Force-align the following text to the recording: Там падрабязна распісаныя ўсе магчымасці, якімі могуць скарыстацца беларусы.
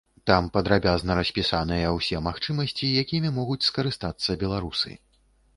Там 0.29 0.45
падрабязна 0.53 1.17
распісаныя 1.19 1.91
ўсе 1.97 2.21
магчымасці, 2.29 2.89
якімі 3.03 3.33
могуць 3.39 3.61
скарыстацца 3.69 4.41
беларусы. 4.47 4.91